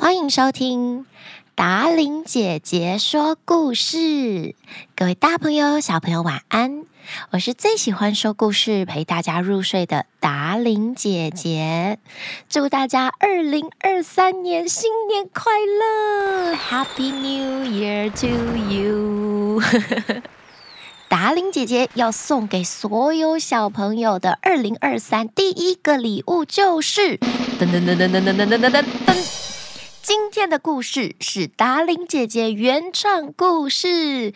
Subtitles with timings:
[0.00, 1.06] 欢迎收听
[1.56, 4.54] 达琳姐姐说故事，
[4.94, 6.84] 各位大朋友、小朋友晚安！
[7.32, 11.98] 我是最喜欢说故事、陪大家入睡的达琳姐姐。
[12.48, 18.28] 祝大家二零二三年新年快乐，Happy New Year to
[18.72, 19.60] you！
[21.10, 27.18] 达琳姐姐要送给所有小朋友的二零二三第一个礼物就是
[27.58, 29.47] 噔噔噔噔噔噔噔噔噔噔。
[30.02, 34.32] 今天的故事是达伶姐姐原创故事，《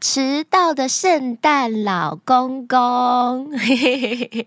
[0.00, 2.78] 迟到的圣诞老公公》。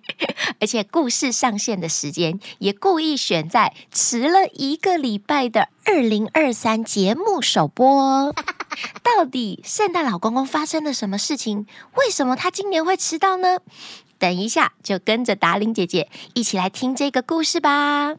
[0.59, 8.33] 而且故事上线的时间也故意选在迟了一个礼拜的二零二三节目首播。
[9.03, 11.65] 到底圣诞老公公发生了什么事情？
[11.95, 13.59] 为什么他今年会迟到呢？
[14.17, 18.15] 等一下就跟着达伶姐姐一起来听这个故事吧。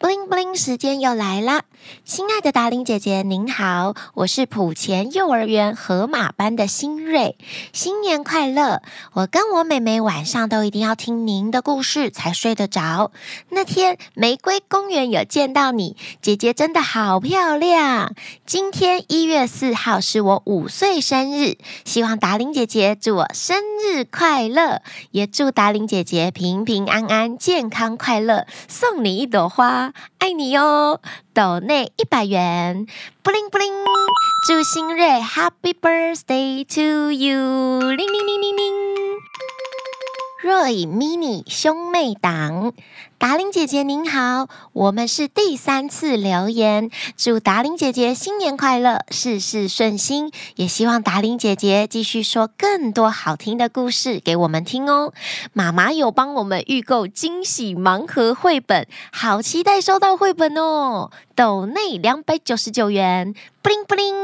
[0.00, 1.64] 布灵布灵，时间又来了，
[2.06, 7.36] 亲爱的达伶姐姐您好，我是埔前幼儿园河马班的新锐，
[7.74, 8.80] 新年快乐！
[9.12, 13.12] 我跟我妹妹晚上都一定要听您的故事才睡得着。
[13.50, 18.14] 那天玫瑰公园有见到你，姐姐真的好漂亮。
[18.46, 29.89] 今天一月四号是我五岁生日，希望达伶姐姐祝我生日快乐，也祝达伶姐姐平平安安、健康快乐，送你一朵花。
[30.18, 31.00] 爱你哟。
[31.32, 32.86] 斗内一百元。
[33.22, 33.72] 布灵布灵
[34.46, 35.20] 祝新瑞。
[35.20, 38.74] Happy birthday to you 铃铃铃铃铃
[40.42, 42.72] 若隐迷你兄妹档
[43.20, 55.12] 达玲姐姐您好，我们是第三次留言，祝达玲姐姐新年快乐，事事顺心，也希望达玲姐姐继续说更多好听的故事给我们听哦。
[55.52, 61.10] 妈妈有帮我们预购惊喜盲盒绘本，好期待收到绘本哦。
[61.34, 64.14] 抖内两百九十九元，布灵布灵，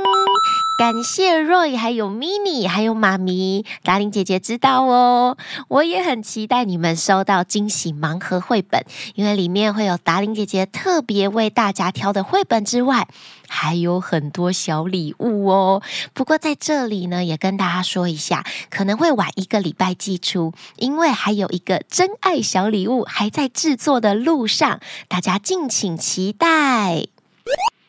[0.79, 5.39] 感谢 Roy 还有 Mini 还有妈咪，达玲姐姐知道哦，
[5.69, 8.85] 我也很期待你们收到惊喜盲盒绘本。
[9.15, 13.09] 因为里面会有达玲姐姐特别为大家挑的绘本之外，
[13.49, 15.83] 还有很多小礼物哦。
[16.13, 27.07] 不过在这里呢，也跟大家说一下，可能会晚一个礼拜寄出，因为还有一个真爱小礼物还在制作的路上，大家敬请期待。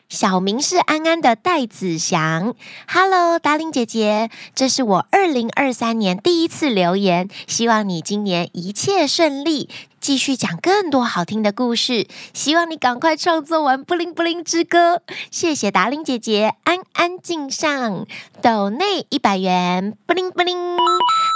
[0.08, 2.54] 小名是安安的戴子祥
[2.90, 9.68] ，Hello，达玲姐姐，这是我二零二三年第一次留言，希望你今年一切顺利。
[10.00, 14.96] 继续讲更多好听的故事，希望你赶快创作完《布灵布灵之歌》。
[15.30, 18.06] 谢谢达玲姐姐，安安敬上，
[18.40, 20.56] 抖内一百元，布灵布灵。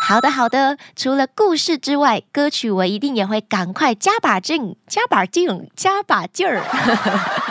[0.07, 6.63] 好的好的，除了故事之外，歌曲我一定也会赶快加把劲，加把劲，加把劲儿，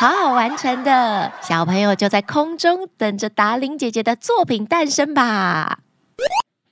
[0.00, 1.30] 好好完成的。
[1.42, 5.80] 小朋友就在空中等着达伶姐姐的作品诞生吧。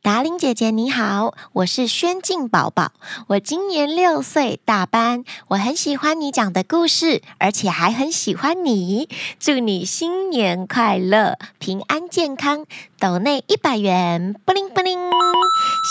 [0.00, 2.92] 达伶姐姐你好，我是轩静宝宝，
[3.26, 12.64] 我今年六岁大班，我很喜欢你讲的故事，而且还很喜欢你，祝你新年快乐，平安健康，
[12.98, 14.98] 抖内一百元，布灵布灵，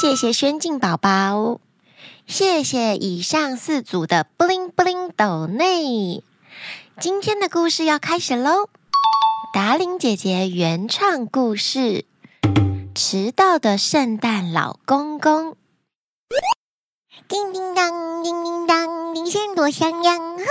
[0.01, 1.59] 谢谢轩静宝宝，
[2.25, 6.23] 谢谢以上四组的布灵布灵抖内，
[6.99, 8.69] 今天的故事要开始喽，
[9.53, 12.05] 达玲姐姐原创故事。
[12.95, 15.55] 迟到的圣诞老公公，
[17.27, 20.17] 叮叮当，叮叮当，铃声多响亮！
[20.17, 20.43] 呵，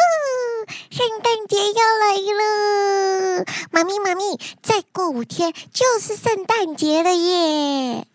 [0.89, 8.07] 圣诞节要来了，妈咪妈咪，再过五天就是圣诞节了耶！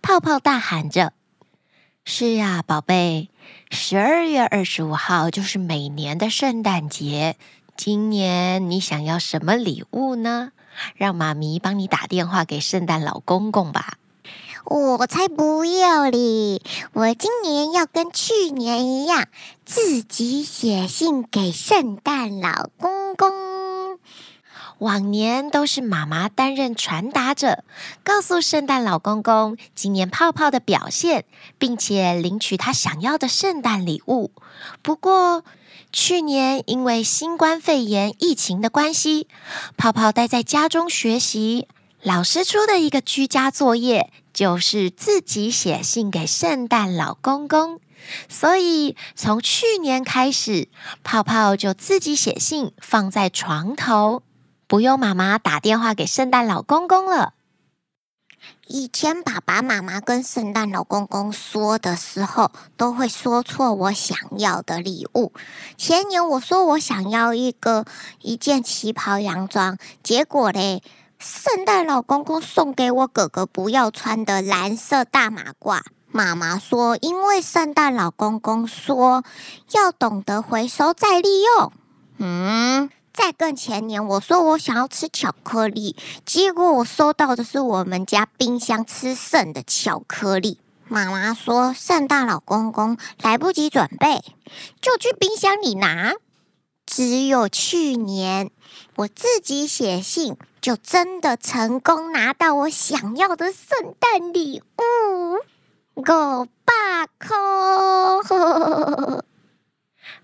[0.00, 1.12] 泡泡大喊着
[2.02, 3.28] ：“是啊，宝贝，
[3.70, 7.36] 十二月二十五号就是每年的圣诞节。
[7.78, 10.50] 今年你想要什么礼物呢？”
[10.96, 13.98] 让妈咪帮你打电话给圣诞老公公吧。
[14.64, 16.60] 我才不要哩！
[16.92, 19.28] 我今年要跟去年一样，
[19.64, 23.57] 自己写信给圣诞老公公。
[24.78, 27.64] 往年都是妈妈担任传达者，
[28.04, 31.24] 告诉圣诞老公公今年泡泡的表现，
[31.58, 34.30] 并且领取他想要的圣诞礼物。
[34.82, 35.44] 不过，
[35.92, 39.26] 去年因为新冠肺炎疫情的关系，
[39.76, 41.66] 泡泡待在家中学习。
[42.00, 47.80] 老师出的一个居家作业就是自己写信给圣诞老公公，
[48.28, 50.68] 所以从去年开始，
[51.02, 54.22] 泡泡就自己写信放在床头，
[54.68, 57.32] 不用妈妈打电话给圣诞老公公了。
[58.66, 65.32] 以前爸爸妈妈跟圣诞老公公说的时候，都会说错我想要的礼物。
[65.78, 67.86] 前年我说我想要一个
[68.20, 70.82] 一件旗袍洋装，结果嘞，
[71.18, 75.80] 圣诞老公公送给我哥哥不要穿的蓝色大马褂。
[76.12, 79.24] 妈妈说，因为圣诞老公公说
[79.72, 81.72] 要懂得回收再利用。
[82.18, 82.90] 嗯。
[83.18, 90.60] 再更前年，我说我想要吃巧克力，结果我收到的是我们家冰箱吃剩的巧克力。
[90.86, 94.22] 妈妈说圣诞老公公来不及准备，
[94.80, 96.14] 就去冰箱里拿。
[96.86, 98.52] 只有去年
[98.94, 105.34] 我自己写信，就真的成功拿到我想要的圣诞礼物。
[105.96, 106.02] 五
[106.64, 107.36] 百块。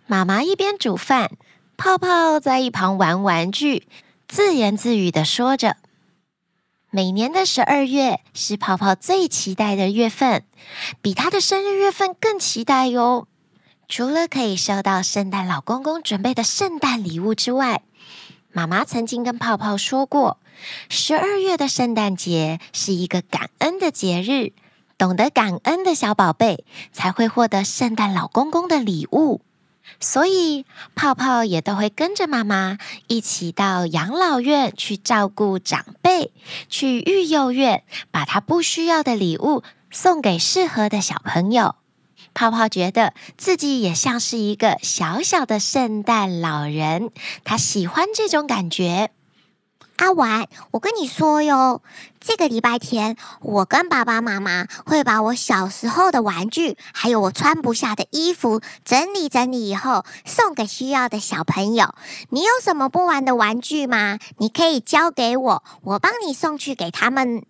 [0.06, 1.32] 妈妈一边煮饭。
[1.76, 3.88] 泡泡在一旁玩玩具，
[4.28, 5.76] 自言自语的说着
[6.90, 10.44] ：“每年的十二月是泡泡最期待的月份，
[11.02, 13.26] 比他的生日月份更期待哟。
[13.88, 17.82] 除了可以收到圣诞老公公准备的圣诞礼物之外，
[18.52, 20.38] 妈妈曾经跟泡泡说过，
[20.88, 24.52] 十二月的圣诞节是一个感恩的节日，
[24.96, 29.40] 懂得感恩的小宝贝才会获得圣诞老公公的礼物。”
[30.00, 36.32] 所以，泡泡也都会跟着妈妈一起到养老院去照顾长辈，
[36.68, 41.76] 去育幼院，把他不需要的礼物送给适合的小朋友。
[42.32, 47.10] 泡泡觉得自己也像是一个小小的圣诞老人，
[47.44, 49.10] 他喜欢这种感觉。
[49.96, 51.80] 阿玩，我跟你说哟，
[52.20, 61.94] 这个礼拜天，我跟爸爸妈妈会把我小时候的玩具，还有我穿不下的衣服整理整理以后，送给需要的小朋友。
[62.30, 64.18] 你有什么不玩的玩具吗？
[64.38, 67.44] 你可以交给我，我帮你送去给他们。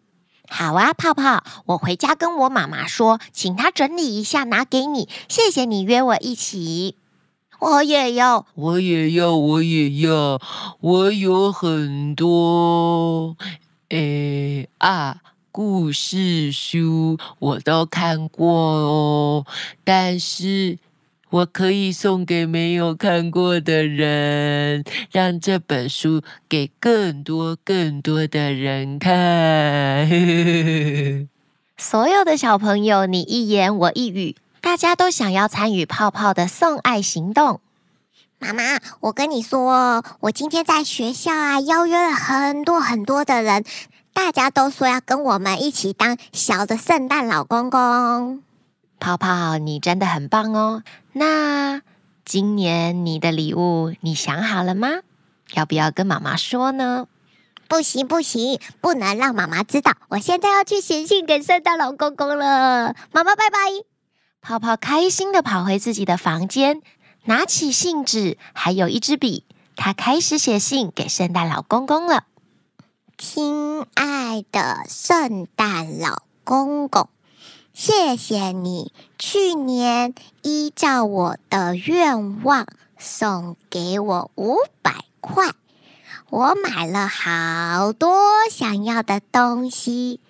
[0.47, 5.09] 好啊，泡泡，我回家跟我妈妈说，请她整理一下，拿给你。
[5.29, 6.99] 谢谢你约我一起。
[7.65, 10.39] 我也要，我也要，我也要，
[10.81, 13.35] 我有很多。
[13.89, 19.47] 诶啊，故事书我都看过哦，
[19.83, 20.77] 但是
[21.31, 30.07] 我可以送给没有看过的人，让这本书给更多更多的人看。
[31.79, 34.37] 所有的小朋友，你一言我一语。
[34.65, 37.61] 大家都想要参与泡泡的送爱行动。
[38.39, 38.63] 妈妈，
[39.01, 43.63] 我跟你说，我今天在学校啊，邀约了很多很多的人，
[44.15, 48.43] 大家都说要跟我们一起当小的圣诞老公公。
[48.99, 50.83] 泡泡，你真的很棒哦！
[51.13, 51.83] 那
[52.25, 54.89] 今年你的礼物你想好了吗？
[55.53, 57.07] 要不要跟妈妈说呢？
[57.69, 59.93] 不行不行，不能让妈妈知道。
[60.09, 62.95] 我现在要去写信给圣诞老公公了。
[63.13, 63.94] 妈妈，拜拜。
[64.47, 66.83] 泡泡开心地跑回自己的房间，
[67.25, 72.25] 拿起信纸，还有一支笔，他开始写信给圣诞老公公了。
[73.17, 77.09] 亲爱的圣诞老公公，
[77.73, 82.67] 谢谢你去年依照我的愿望
[82.99, 85.55] 送给我五百块，
[86.29, 88.15] 我买了好多
[88.51, 90.21] 想要的东西。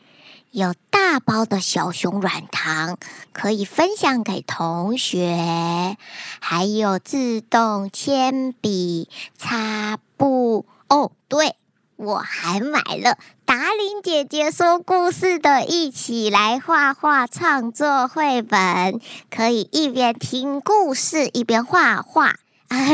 [0.54, 2.96] 有大包的小熊软糖
[3.32, 5.96] 可以分享给同学，
[6.38, 10.64] 还有自动铅笔、擦布。
[10.88, 11.56] 哦，对，
[11.96, 22.36] 我还买了达伶姐姐说故事的，一起来画画创作绘本，可以一边听故事一边画画。
[22.68, 22.86] 哎，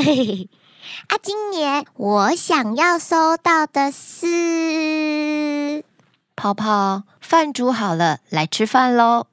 [1.09, 5.85] 啊，今年我想要收到的是。
[6.37, 9.29] 泡泡，饭煮好了，来吃饭喽！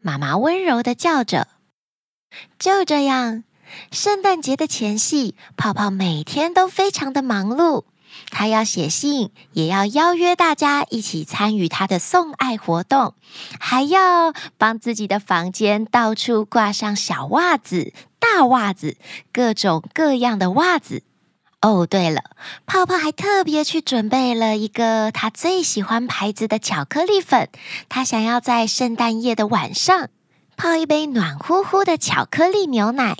[0.00, 1.48] 妈妈温柔的叫着。
[2.56, 3.42] 就这样，
[3.90, 7.82] 圣诞节的前夕，泡泡每天都非常的忙碌。
[8.30, 13.14] 他要写信，也要邀约大家一起参与他的送爱活动，
[13.58, 18.96] 还要帮自己的房间到处挂上小袜子、大袜子，
[19.32, 21.02] 各种各样的袜子。
[21.62, 22.22] 哦，对了，
[22.66, 27.48] 泡泡还特别去准备了一个他最喜欢牌子的巧克力粉。
[27.88, 30.08] 他想要在圣诞夜的晚上
[30.56, 33.16] 泡一杯暖乎乎的巧克力牛奶，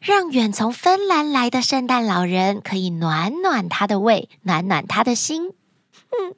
[0.00, 5.52] 让远从芬兰来的圣诞老人可以暖暖他的胃，暖暖他的心。
[6.10, 6.34] 嗯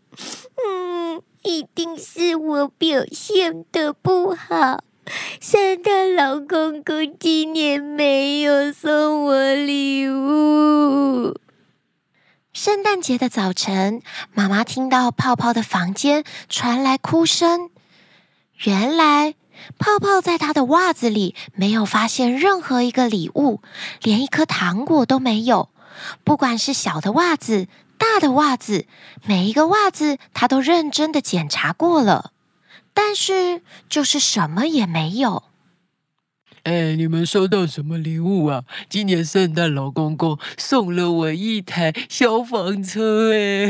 [0.62, 4.84] 嗯，一定是我表现的不好。
[5.40, 10.55] 圣诞老公公今年没有送我礼物。
[12.56, 14.00] 圣诞节的早晨，
[14.32, 17.68] 妈妈听到泡泡的房间传来哭声。
[18.64, 19.34] 原来，
[19.76, 23.60] 泡泡在他的袜子里没有发现任何一个礼物，
[24.00, 25.68] 连一颗糖果都没有。
[26.24, 28.86] 不管是小的袜子、大的袜子，
[29.26, 32.32] 每一个袜子他都认真的检查过了，
[32.94, 33.60] 但是
[33.90, 35.42] 就是什么也没有。
[36.66, 38.64] 哎，你们收到什么礼物啊？
[38.88, 43.68] 今年圣诞老公公送了我一台消防车，哎，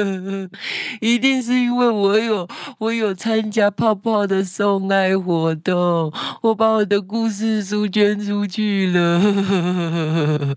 [1.02, 2.48] 一定是因为我有
[2.78, 6.10] 我有参加泡泡的送爱活动，
[6.40, 10.56] 我把我的故事书捐出去了。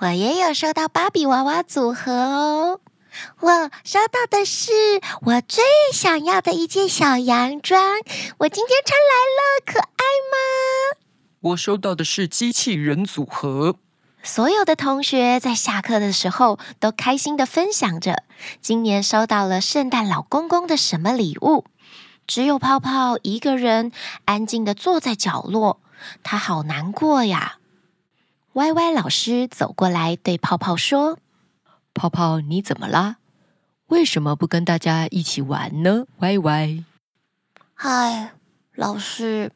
[0.00, 2.80] 我也有收到芭比娃娃组合哦。
[3.40, 4.72] 我收到的是
[5.22, 7.80] 我最想要的一件小洋装，
[8.38, 10.98] 我今天穿来了，可爱吗？
[11.40, 13.76] 我收到的是机器人组合。
[14.22, 18.22] 所有的同学在下课的时候都开心的分享着
[18.62, 21.66] 今年收到了圣诞老公公的什么礼物。
[22.26, 23.92] 只有泡泡一个人
[24.24, 25.80] 安静的坐在角落，
[26.22, 27.58] 他好难过呀。
[28.54, 31.18] 歪歪老师走过来对泡泡说。
[31.94, 33.16] 泡泡，你怎么啦？
[33.86, 36.06] 为什么不跟大家一起玩呢？
[36.18, 36.82] 歪歪，
[37.74, 38.32] 嗨，
[38.74, 39.52] 老师，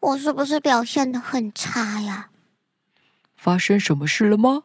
[0.00, 2.28] 我是不是表现的很差呀？
[3.34, 4.64] 发生什么事了吗？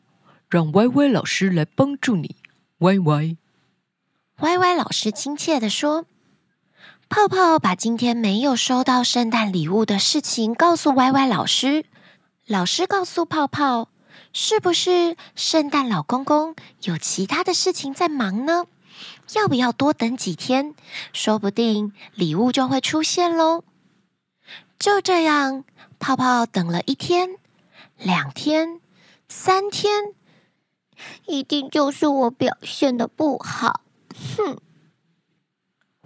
[0.50, 2.36] 让歪歪老师来帮助你。
[2.80, 3.38] 歪歪，
[4.40, 6.06] 歪歪老师亲切的说
[7.08, 11.86] ：“泡泡把今天没有收到圣诞礼物的事情告诉歪歪老师，
[12.46, 13.90] 老师告诉泡泡。”
[14.36, 18.66] 是不是圣诞老公公有其他的事情在忙呢？
[19.36, 20.74] 要不要多等几天？
[21.14, 23.64] 说不定礼物就会出现喽。
[24.80, 25.64] 就这样，
[26.00, 27.38] 泡泡等了一天、
[28.00, 28.82] 两天、
[29.30, 30.16] 三天，
[31.28, 33.82] 一定就是我表现的不好。
[34.36, 34.58] 哼！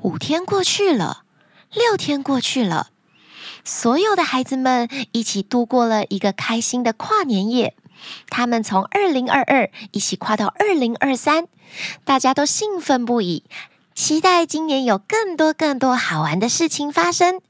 [0.01, 1.23] 五天过去了，
[1.71, 2.89] 六天过去了，
[3.63, 7.75] 所有的孩子们一起度过了一个开心的跨年夜。
[8.29, 11.47] 他们从二零二二一起跨到二零二三，
[12.03, 13.43] 大家都兴奋不已，
[13.95, 17.41] 期待今年有更多更多好玩的事情发生。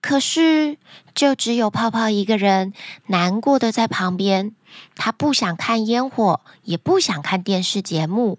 [0.00, 0.78] 可是，
[1.12, 2.72] 就只有泡泡一个人
[3.06, 4.54] 难过的在旁边。
[4.94, 8.38] 他不想看烟火，也不想看电视节目，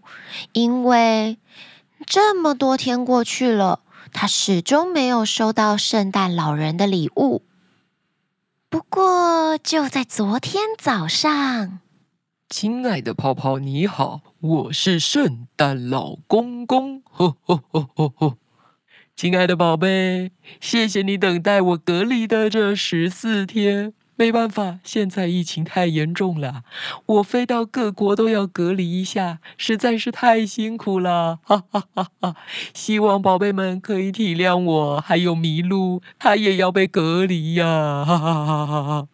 [0.54, 1.38] 因为
[2.06, 3.82] 这么多天过去了，
[4.14, 7.42] 他始终没有收到圣诞老人的礼物。
[8.72, 11.80] 不过，就在昨天早上，
[12.48, 17.02] 亲爱的泡泡，你好，我是圣诞老公公。
[17.10, 18.38] 吼吼吼吼吼！
[19.16, 23.94] 亲爱的宝贝，谢谢你等待我隔离的这十四天。
[24.20, 26.64] 没办法，现在疫情太严重了，
[27.06, 32.36] 我飞到各国都要隔离一下，实在是太辛苦了，哈哈哈哈！
[32.74, 39.08] 希望宝贝们可以体谅我，还有麋鹿，它也要被隔离呀，哈哈哈哈！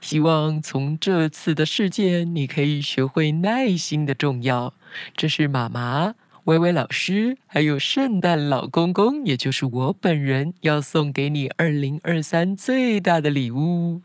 [0.00, 4.74] 希望从这次的事件，你可以学会耐心的重要。
[5.16, 6.14] 这是妈妈。
[6.44, 14.02] 薇薇老师，还有圣诞老公公，也就是我本人，要送给你二零二三最大的礼物。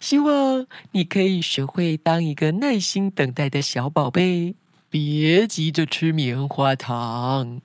[0.00, 4.54] 希望你可以学会当一个耐心等待的小宝贝，
[4.88, 7.60] 别急着吃棉花糖。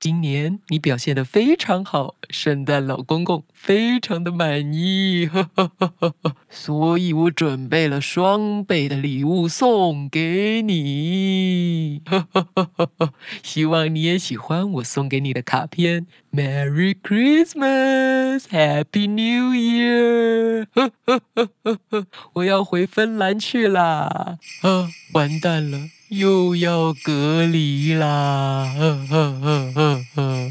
[0.00, 13.12] 今年你表现得非常好，圣诞老公公非常的满意，呵呵呵呵，所以我准备了双倍的礼物送给你，呵呵呵呵，
[13.42, 16.06] 希望你也喜欢我送给你的卡片。
[16.32, 20.66] Merry Christmas, Happy New Year！
[20.74, 25.88] 呵呵呵呵呵，我要回芬兰去啦，啊，完蛋了。
[26.08, 28.74] 又要隔离啦！
[28.78, 30.50] 呵呵呵呵呵。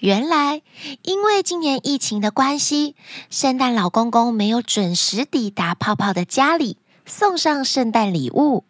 [0.00, 0.60] 原来，
[1.02, 2.96] 因为今年疫情的关系，
[3.30, 8.64] 圣诞老公公没有准时抵达泡泡的家里送上圣诞礼物。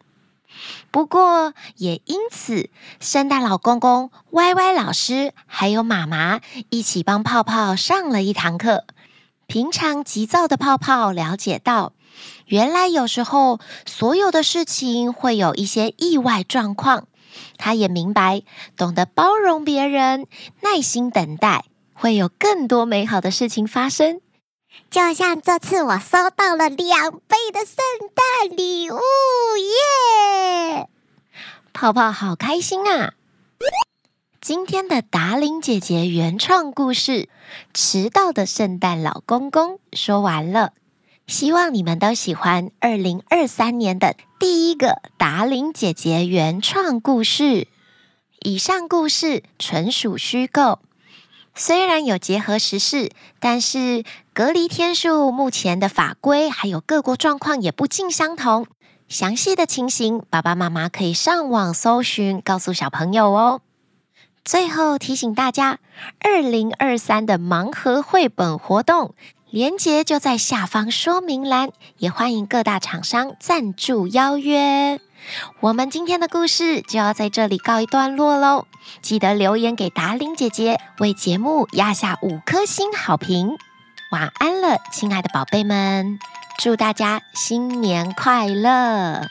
[0.91, 8.85] 不过，也因此，圣诞老公公、歪歪老师还有妈妈一起帮泡泡上了一堂课。
[9.47, 11.93] 平常急躁的泡泡了解到。
[12.45, 17.07] 原来有时候所有的事情会有一些意外状况，
[17.57, 18.43] 他也明白，
[18.75, 20.27] 懂得包容别人，
[20.61, 24.21] 耐心等待，会有更多美好的事情发生。
[24.91, 27.75] 就像这次我收到了两倍的圣
[28.13, 28.99] 诞礼物，
[29.57, 30.89] 耶！
[31.73, 33.13] 泡泡好开心啊！
[34.47, 37.11] 今天的达伶姐姐原创故事
[37.73, 40.71] 《迟到的圣诞老公公》说完了。
[41.27, 47.67] 希望你们都喜欢二零二三年的第一个达伶姐姐原创故事。
[48.39, 50.79] 以上故事纯属虚构，
[51.53, 53.11] 虽然有结合时事，
[53.41, 58.65] 但是隔离天数目前的法规还有各国状况也不尽相同。
[59.09, 63.59] 详细的情形，爸爸妈妈可以上网搜寻，告诉小朋友哦。
[64.47, 65.79] 最后提醒大家，
[66.21, 69.13] 二零二三的盲盒绘本活动。
[69.49, 75.01] 链接就在下方说明栏，也欢迎各大厂商赞助邀约。
[75.59, 78.67] 我们今天的故事就要在这里告一段落喽，
[79.01, 83.57] 记得留言给达玲姐姐，为节目压下五颗星好评。
[84.13, 86.19] 晚安了，亲爱的宝贝们，
[86.57, 89.29] 祝大家新年快乐！